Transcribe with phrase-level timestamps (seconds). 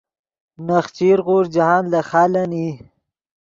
[0.67, 2.69] نخچیر غوݰ جاہند لے خالن ای